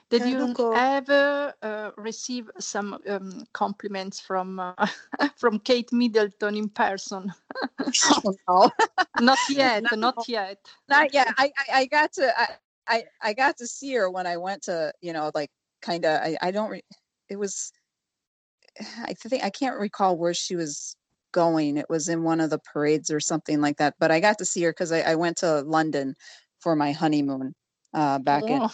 did 0.09 0.27
you 0.27 0.55
ever 0.75 1.55
uh, 1.63 1.91
receive 1.97 2.51
some 2.59 2.99
um, 3.09 3.45
compliments 3.53 4.21
from 4.21 4.61
uh, 4.61 4.87
from 5.37 5.59
Kate 5.59 5.93
Middleton 5.93 6.57
in 6.57 6.69
person? 6.69 7.33
no, 8.49 8.71
not 9.21 9.39
yet, 9.49 9.83
not, 9.83 9.99
not 9.99 10.29
yet. 10.29 10.59
Not 10.89 11.13
yet. 11.13 11.29
I, 11.39 11.51
I, 11.59 11.81
I 11.81 11.87
got 11.87 12.13
to 12.15 12.41
I, 12.41 12.49
I, 12.89 13.05
I 13.23 13.33
got 13.33 13.57
to 13.59 13.67
see 13.67 13.95
her 13.95 14.11
when 14.11 14.27
I 14.27 14.37
went 14.37 14.63
to 14.65 14.93
you 15.01 15.13
know 15.13 15.31
like 15.35 15.51
kind 15.83 16.05
of 16.05 16.21
I, 16.21 16.37
I 16.41 16.51
don't 16.51 16.71
re- 16.71 16.85
it 17.29 17.37
was 17.37 17.73
I 19.03 19.15
think 19.15 19.45
I 19.45 19.51
can't 19.51 19.79
recall 19.79 20.17
where 20.17 20.35
she 20.35 20.57
was 20.57 20.97
going. 21.33 21.77
It 21.77 21.87
was 21.89 22.09
in 22.09 22.23
one 22.23 22.41
of 22.41 22.51
the 22.51 22.59
parades 22.59 23.11
or 23.11 23.21
something 23.21 23.61
like 23.61 23.79
that. 23.79 23.95
But 23.99 24.11
I 24.11 24.21
got 24.21 24.39
to 24.39 24.45
see 24.45 24.63
her 24.63 24.71
because 24.71 24.93
I, 24.93 25.01
I 25.01 25.15
went 25.15 25.39
to 25.39 25.63
London 25.63 26.15
for 26.61 26.77
my 26.77 26.93
honeymoon 26.93 27.55
uh, 27.97 28.19
back 28.19 28.45
Oh. 28.45 28.71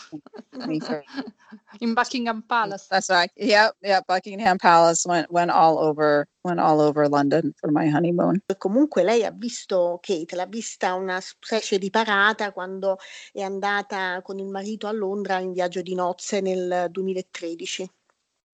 in 0.69 0.81
In 1.81 1.95
Buckingham 1.95 2.43
Palace. 2.43 2.87
That's 2.89 3.09
right. 3.09 3.31
Yep, 3.37 3.77
yep. 3.83 4.05
Buckingham 4.07 4.59
Palace 4.59 5.07
went 5.07 5.31
went 5.31 5.51
all 5.51 5.79
over 5.79 6.27
went 6.45 6.61
all 6.61 6.81
over 6.81 7.09
London 7.09 7.55
for 7.59 7.71
my 7.71 7.89
honeymoon. 7.89 8.43
Comunque 8.59 9.03
lei 9.03 9.25
ha 9.25 9.31
visto 9.31 9.99
Kate, 10.03 10.35
l'ha 10.35 10.47
vista 10.47 10.95
una 10.95 11.21
specie 11.21 11.79
di 11.79 11.91
parata 11.91 12.53
quando 12.53 12.99
è 13.33 13.43
andata 13.43 14.21
con 14.23 14.39
il 14.39 14.49
marito 14.49 14.87
a 14.87 14.93
Londra 14.93 15.39
in 15.39 15.53
viaggio 15.53 15.83
di 15.83 15.95
nozze 15.95 16.41
nel 16.41 16.89
2013. 16.91 17.91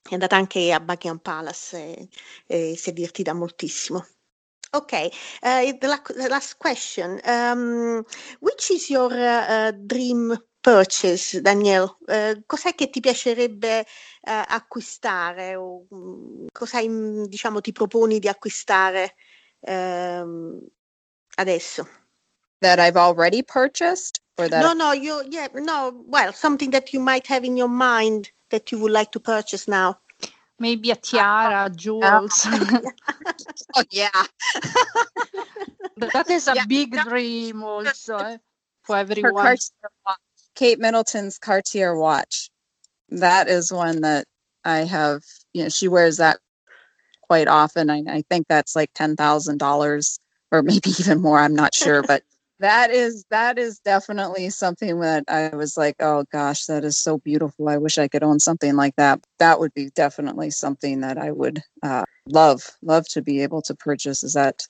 È 0.09 0.13
andata 0.15 0.37
anche 0.37 0.73
a 0.73 0.81
Buckingham 0.81 1.19
Palace 1.21 1.77
e, 1.97 2.09
e 2.47 2.77
si 2.77 2.91
è 2.91 2.93
divertita 2.93 3.33
moltissimo. 3.33 4.07
Ok, 4.71 4.93
uh, 4.93 5.79
the, 5.79 5.87
la- 5.87 6.03
the 6.15 6.29
last 6.29 6.57
question. 6.59 7.19
Um, 7.25 8.05
which 8.41 8.71
is 8.71 8.91
your 8.91 9.11
uh, 9.13 9.73
dream 9.75 10.37
purchase, 10.69 11.41
Daniel? 11.41 11.97
Uh, 12.07 12.43
cos'è 12.45 12.75
che 12.75 12.91
ti 12.91 13.01
piacerebbe 13.01 13.81
uh, 13.81 14.43
acquistare 14.49 15.57
o 15.57 15.87
mm, 15.95 16.49
cosa 16.53 16.81
in- 16.81 17.27
diciamo 17.27 17.63
ti 17.63 17.73
proponi 17.73 18.19
di 18.19 18.29
acquistare 18.29 19.15
ehm, 19.61 20.61
adesso? 21.37 21.89
That 22.61 22.79
I've 22.81 22.99
already 22.99 23.43
purchased, 23.43 24.21
or 24.37 24.49
that 24.49 24.61
No, 24.61 24.73
no, 24.75 24.93
you 24.93 25.23
yeah, 25.31 25.49
no, 25.55 26.05
well, 26.07 26.33
something 26.35 26.71
that 26.73 26.93
you 26.93 27.01
might 27.01 27.27
have 27.29 27.47
in 27.47 27.57
your 27.57 27.71
mind 27.71 28.31
that 28.51 28.71
you 28.71 28.79
would 28.81 28.93
like 28.93 29.11
to 29.13 29.21
purchase 29.21 29.69
now. 29.69 30.01
Maybe 30.59 30.91
a 30.91 30.97
tiara, 30.97 31.71
jewels. 31.75 32.47
oh 33.75 33.85
yeah, 33.91 34.11
that 35.97 36.29
is 36.29 36.49
a 36.49 36.57
Yeah. 36.57 36.65
big 36.67 36.93
dream 37.05 37.63
also 37.63 38.19
eh, 38.19 38.39
for 38.83 38.97
her 38.97 39.01
everyone. 39.01 39.35
Watch, 39.35 39.71
Kate 40.59 40.81
Middleton's 40.81 41.39
Cartier 41.39 41.97
watch. 41.97 42.51
That 43.11 43.49
is 43.49 43.73
one 43.73 44.01
that 44.01 44.27
I 44.65 44.79
have. 44.79 45.23
You 45.53 45.63
know, 45.63 45.69
she 45.69 45.87
wears 45.87 46.17
that 46.17 46.41
quite 47.23 47.47
often. 47.47 47.91
I, 47.91 48.03
I 48.09 48.25
think 48.29 48.49
that's 48.49 48.75
like 48.75 48.91
ten 48.93 49.15
thousand 49.15 49.59
dollars, 49.59 50.19
or 50.51 50.63
maybe 50.63 50.91
even 50.99 51.23
more. 51.23 51.39
I'm 51.39 51.55
not 51.55 51.77
sure, 51.77 52.03
but 52.03 52.25
that 52.59 52.91
is 52.91 53.25
that 53.31 53.57
is 53.57 53.79
definitely 53.79 54.51
something 54.51 54.99
that 54.99 55.23
I 55.29 55.55
was 55.55 55.77
like, 55.77 55.95
oh 56.01 56.25
gosh, 56.33 56.67
that 56.67 56.83
is 56.85 56.99
so 56.99 57.19
beautiful. 57.19 57.69
I 57.69 57.77
wish 57.77 57.97
I 57.97 58.09
could 58.09 58.25
own 58.25 58.41
something 58.41 58.75
like 58.75 58.97
that. 58.97 59.21
That 59.39 59.61
would 59.61 59.73
be 59.75 59.91
definitely 59.91 60.51
something 60.51 61.03
that 61.03 61.19
I 61.19 61.31
would 61.31 61.63
uh, 61.85 62.03
love 62.27 62.69
love 62.83 63.07
to 63.11 63.23
be 63.23 63.45
able 63.45 63.63
to 63.63 63.77
purchase. 63.77 64.25
Is 64.25 64.35
that? 64.35 64.67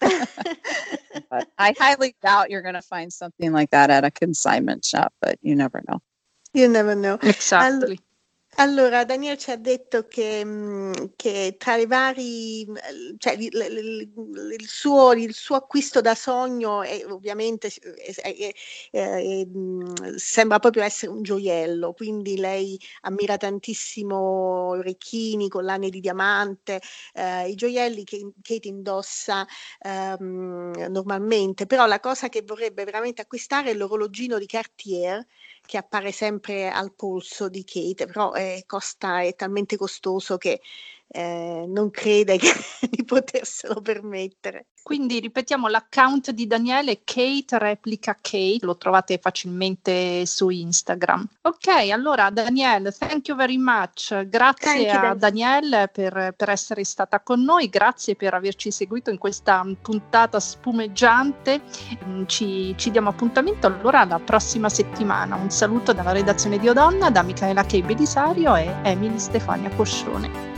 but 1.34 1.48
I 1.58 1.74
highly 1.76 2.14
doubt 2.22 2.50
you're 2.50 2.62
going 2.62 2.74
to 2.74 2.82
find 2.82 3.12
something 3.12 3.52
like 3.52 3.70
that 3.70 3.90
at 3.90 4.04
a 4.04 4.10
consignment 4.10 4.84
shop, 4.84 5.12
but 5.20 5.36
you 5.42 5.56
never 5.56 5.82
know. 5.88 6.00
You 6.52 6.68
never 6.68 6.94
know. 6.94 7.18
Exactly. 7.22 7.98
Allora, 8.56 9.04
Daniel 9.04 9.36
ci 9.36 9.50
ha 9.50 9.56
detto 9.56 10.06
che, 10.06 10.44
mm, 10.44 10.92
che 11.16 11.56
tra 11.58 11.76
i 11.76 11.86
vari, 11.86 12.64
mm, 12.68 13.16
cioè 13.18 13.32
il, 13.34 13.48
il- 13.52 14.66
suo, 14.68 15.12
il 15.12 15.34
suo 15.34 15.56
acquisto 15.56 16.00
da 16.00 16.14
sogno 16.14 16.82
è 16.82 17.04
ovviamente 17.08 17.68
è- 17.96 18.54
è- 18.92 19.44
mm, 19.46 20.14
sembra 20.16 20.58
proprio 20.60 20.82
essere 20.84 21.10
un 21.10 21.22
gioiello, 21.22 21.92
quindi 21.94 22.36
lei 22.38 22.78
ammira 23.02 23.36
tantissimo 23.36 24.16
orecchini, 24.68 25.48
collane 25.48 25.88
di 25.90 25.98
diamante, 26.00 26.80
eh, 27.14 27.48
i 27.48 27.54
gioielli 27.56 28.04
che 28.04 28.30
Kate 28.42 28.68
indossa 28.68 29.44
ehm, 29.80 30.86
normalmente, 30.90 31.66
però 31.66 31.86
la 31.86 31.98
cosa 32.00 32.28
che 32.28 32.42
vorrebbe 32.46 32.84
veramente 32.84 33.20
acquistare 33.22 33.70
è 33.70 33.74
l'orologino 33.74 34.38
di 34.38 34.46
Cartier 34.46 35.24
che 35.66 35.78
appare 35.78 36.12
sempre 36.12 36.70
al 36.70 36.94
polso 36.94 37.48
di 37.48 37.64
Kate, 37.64 38.06
però 38.06 38.32
eh, 38.34 38.64
costa, 38.66 39.22
è 39.22 39.34
talmente 39.34 39.76
costoso 39.76 40.36
che 40.36 40.60
eh, 41.14 41.64
non 41.68 41.90
crede 41.90 42.36
che, 42.38 42.52
di 42.90 43.04
poterselo 43.04 43.80
permettere. 43.80 44.66
Quindi 44.82 45.20
ripetiamo 45.20 45.68
l'account 45.68 46.30
di 46.32 46.46
Daniele 46.46 47.02
Kate 47.04 47.56
Replica 47.56 48.18
Kate, 48.20 48.58
lo 48.62 48.76
trovate 48.76 49.18
facilmente 49.18 50.26
su 50.26 50.50
Instagram. 50.50 51.26
Ok, 51.42 51.68
allora 51.90 52.28
Daniele, 52.30 52.92
thank 52.92 53.28
you 53.28 53.36
very 53.36 53.56
much. 53.56 54.26
Grazie 54.26 54.80
you, 54.80 54.90
a 54.90 55.00
Dan- 55.00 55.18
Daniele 55.18 55.88
per, 55.90 56.34
per 56.36 56.50
essere 56.50 56.84
stata 56.84 57.20
con 57.20 57.42
noi, 57.42 57.70
grazie 57.70 58.16
per 58.16 58.34
averci 58.34 58.70
seguito 58.70 59.08
in 59.08 59.16
questa 59.16 59.64
puntata 59.80 60.38
spumeggiante. 60.40 61.62
Mm, 62.04 62.24
Ci, 62.26 62.74
ci 62.76 62.90
diamo 62.90 63.08
appuntamento 63.08 63.68
allora 63.68 64.04
la 64.04 64.18
prossima 64.18 64.68
settimana. 64.68 65.36
Un 65.36 65.50
saluto 65.50 65.92
dalla 65.94 66.12
redazione 66.12 66.58
di 66.58 66.68
Odonna, 66.68 67.10
da 67.10 67.22
Michaela 67.22 67.64
Kei 67.64 67.82
Belisario 67.82 68.54
e 68.56 68.70
Emily 68.82 69.18
Stefania 69.18 69.70
Coscione. 69.70 70.53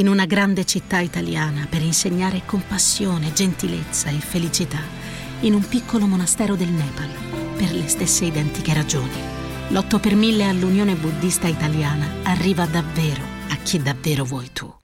In 0.00 0.08
una 0.08 0.24
grande 0.24 0.64
città 0.64 1.00
italiana 1.00 1.66
per 1.68 1.82
insegnare 1.82 2.40
compassione, 2.46 3.34
gentilezza 3.34 4.08
e 4.08 4.14
felicità, 4.14 4.80
in 5.40 5.52
un 5.52 5.68
piccolo 5.68 6.06
monastero 6.06 6.56
del 6.56 6.70
Nepal, 6.70 7.10
per 7.54 7.70
le 7.72 7.86
stesse 7.86 8.24
identiche 8.24 8.72
ragioni. 8.72 9.12
L'8 9.68 10.00
per 10.00 10.14
1000 10.14 10.48
all'Unione 10.48 10.94
Buddista 10.94 11.48
Italiana 11.48 12.10
arriva 12.22 12.64
davvero 12.64 13.22
a 13.50 13.56
chi 13.56 13.82
davvero 13.82 14.24
vuoi 14.24 14.48
tu. 14.54 14.79